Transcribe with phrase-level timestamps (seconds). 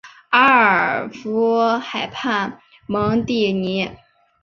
[0.03, 0.07] 阿夫尔
[1.79, 3.87] 河畔蒙蒂尼。